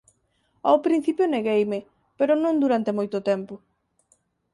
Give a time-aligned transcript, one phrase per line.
[0.67, 1.79] Ao principio negueime,
[2.17, 3.53] pero non durante moito tempo.